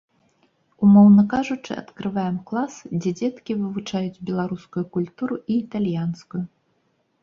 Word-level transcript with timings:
Умоўна 0.87 1.25
кажучы, 1.33 1.71
адкрываем 1.83 2.41
клас, 2.49 2.73
дзе 3.01 3.11
дзеткі 3.21 3.51
вывучаюць 3.61 4.21
беларускую 4.31 4.85
культуру 5.01 5.35
і 5.51 5.63
італьянскую. 5.63 6.43